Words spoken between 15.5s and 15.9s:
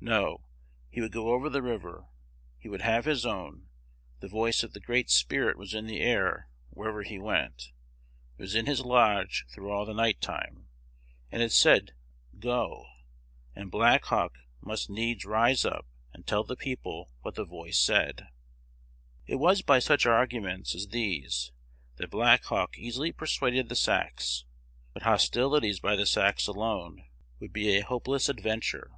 up